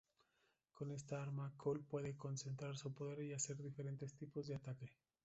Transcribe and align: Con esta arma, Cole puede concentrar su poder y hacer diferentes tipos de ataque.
Con 0.73 0.89
esta 0.89 1.21
arma, 1.21 1.53
Cole 1.57 1.83
puede 1.87 2.17
concentrar 2.17 2.75
su 2.75 2.91
poder 2.91 3.21
y 3.21 3.33
hacer 3.33 3.57
diferentes 3.61 4.15
tipos 4.15 4.47
de 4.47 4.55
ataque. 4.55 4.89